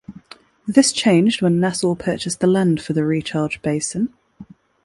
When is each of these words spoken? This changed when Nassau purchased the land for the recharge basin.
This 0.67 0.91
changed 0.91 1.43
when 1.43 1.59
Nassau 1.59 1.93
purchased 1.93 2.39
the 2.39 2.47
land 2.47 2.81
for 2.81 2.93
the 2.93 3.05
recharge 3.05 3.61
basin. 3.61 4.11